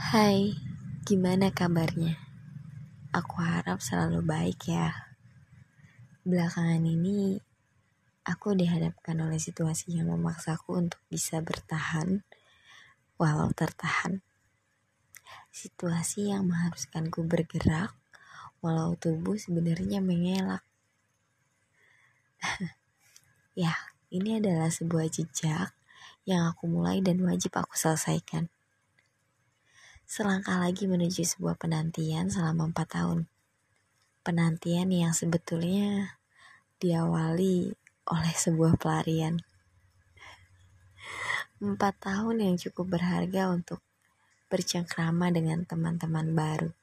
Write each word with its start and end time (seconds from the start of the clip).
Hai, 0.00 0.56
gimana 1.04 1.52
kabarnya? 1.52 2.16
Aku 3.12 3.44
harap 3.44 3.84
selalu 3.84 4.24
baik 4.24 4.72
ya. 4.72 5.12
Belakangan 6.24 6.80
ini, 6.80 7.36
aku 8.24 8.56
dihadapkan 8.56 9.20
oleh 9.20 9.36
situasi 9.36 10.00
yang 10.00 10.08
memaksaku 10.08 10.80
untuk 10.80 11.04
bisa 11.12 11.44
bertahan, 11.44 12.24
walau 13.20 13.52
tertahan. 13.52 14.24
Situasi 15.52 16.32
yang 16.32 16.48
mengharuskanku 16.48 17.20
bergerak, 17.28 17.92
walau 18.64 18.96
tubuh 18.96 19.36
sebenarnya 19.36 20.00
mengelak. 20.00 20.64
ya, 23.52 23.76
ini 24.08 24.40
adalah 24.40 24.72
sebuah 24.72 25.12
jejak 25.12 25.76
yang 26.24 26.48
aku 26.48 26.72
mulai 26.72 27.04
dan 27.04 27.20
wajib 27.20 27.52
aku 27.52 27.76
selesaikan 27.76 28.48
selangkah 30.10 30.58
lagi 30.58 30.90
menuju 30.90 31.22
sebuah 31.22 31.54
penantian 31.54 32.26
selama 32.34 32.74
empat 32.74 32.98
tahun. 32.98 33.30
Penantian 34.26 34.90
yang 34.90 35.14
sebetulnya 35.14 36.18
diawali 36.82 37.70
oleh 38.10 38.34
sebuah 38.34 38.74
pelarian. 38.74 39.38
Empat 41.62 41.94
tahun 42.02 42.42
yang 42.42 42.58
cukup 42.58 42.98
berharga 42.98 43.54
untuk 43.54 43.78
bercengkrama 44.50 45.30
dengan 45.30 45.62
teman-teman 45.62 46.34
baru. 46.34 46.74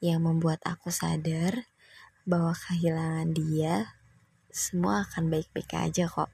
Yang 0.00 0.20
membuat 0.24 0.64
aku 0.64 0.88
sadar 0.88 1.68
bahwa 2.24 2.56
kehilangan 2.56 3.28
dia 3.36 3.92
semua 4.48 5.04
akan 5.04 5.28
baik-baik 5.28 5.68
aja 5.76 6.08
kok. 6.08 6.32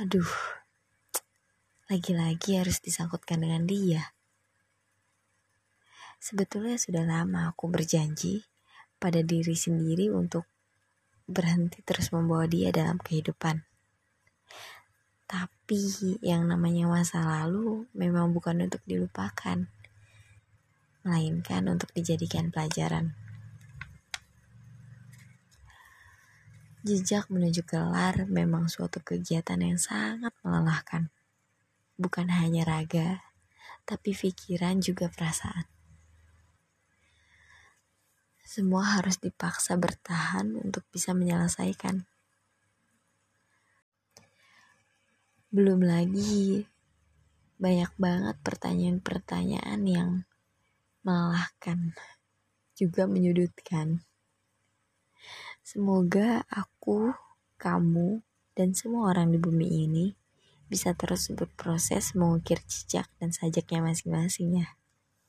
Aduh, 0.00 0.55
lagi-lagi 1.86 2.58
harus 2.58 2.82
disangkutkan 2.82 3.46
dengan 3.46 3.62
dia. 3.62 4.10
Sebetulnya 6.18 6.74
sudah 6.82 7.06
lama 7.06 7.54
aku 7.54 7.70
berjanji 7.70 8.42
pada 8.98 9.22
diri 9.22 9.54
sendiri 9.54 10.10
untuk 10.10 10.50
berhenti 11.30 11.86
terus 11.86 12.10
membawa 12.10 12.50
dia 12.50 12.74
dalam 12.74 12.98
kehidupan. 12.98 13.62
Tapi 15.30 15.82
yang 16.26 16.50
namanya 16.50 16.90
masa 16.90 17.22
lalu 17.22 17.86
memang 17.94 18.34
bukan 18.34 18.66
untuk 18.66 18.82
dilupakan, 18.82 19.70
melainkan 21.06 21.70
untuk 21.70 21.94
dijadikan 21.94 22.50
pelajaran. 22.50 23.14
Jejak 26.82 27.30
menuju 27.30 27.62
kelar 27.62 28.26
memang 28.26 28.66
suatu 28.66 28.98
kegiatan 28.98 29.62
yang 29.62 29.78
sangat 29.78 30.34
melelahkan 30.42 31.14
bukan 31.96 32.28
hanya 32.28 32.68
raga, 32.68 33.24
tapi 33.88 34.12
pikiran 34.12 34.84
juga 34.84 35.08
perasaan. 35.08 35.64
Semua 38.44 39.00
harus 39.00 39.16
dipaksa 39.20 39.74
bertahan 39.80 40.56
untuk 40.60 40.84
bisa 40.92 41.16
menyelesaikan. 41.16 42.04
Belum 45.52 45.80
lagi 45.80 46.68
banyak 47.56 47.92
banget 47.96 48.36
pertanyaan-pertanyaan 48.44 49.80
yang 49.88 50.10
melelahkan, 51.00 51.96
juga 52.76 53.08
menyudutkan. 53.08 54.04
Semoga 55.64 56.44
aku, 56.52 57.16
kamu, 57.56 58.20
dan 58.52 58.76
semua 58.76 59.10
orang 59.10 59.32
di 59.32 59.38
bumi 59.40 59.68
ini 59.88 60.25
bisa 60.66 60.92
terus 60.94 61.30
berproses 61.32 62.12
mengukir 62.18 62.62
jejak 62.66 63.06
dan 63.18 63.30
sajaknya 63.30 63.82
masing-masing 63.82 64.62
ya. 64.62 64.76